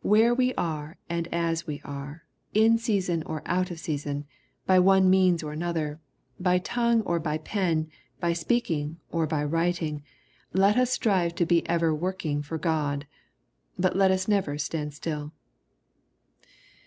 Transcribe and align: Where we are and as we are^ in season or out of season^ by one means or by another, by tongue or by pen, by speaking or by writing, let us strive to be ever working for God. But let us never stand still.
Where 0.00 0.34
we 0.34 0.54
are 0.54 0.96
and 1.10 1.28
as 1.28 1.66
we 1.66 1.80
are^ 1.80 2.22
in 2.54 2.78
season 2.78 3.22
or 3.24 3.42
out 3.44 3.70
of 3.70 3.76
season^ 3.76 4.24
by 4.64 4.78
one 4.78 5.10
means 5.10 5.42
or 5.42 5.48
by 5.48 5.52
another, 5.52 6.00
by 6.38 6.56
tongue 6.58 7.02
or 7.02 7.20
by 7.20 7.36
pen, 7.36 7.90
by 8.20 8.32
speaking 8.32 8.96
or 9.10 9.26
by 9.26 9.44
writing, 9.44 10.02
let 10.54 10.78
us 10.78 10.90
strive 10.92 11.34
to 11.34 11.44
be 11.44 11.68
ever 11.68 11.94
working 11.94 12.40
for 12.40 12.56
God. 12.56 13.06
But 13.78 13.94
let 13.94 14.10
us 14.10 14.26
never 14.26 14.56
stand 14.56 14.94
still. 14.94 15.30